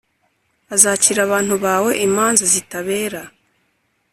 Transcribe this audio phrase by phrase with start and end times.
[0.75, 3.21] azacira abantu bawe imanza zitabera,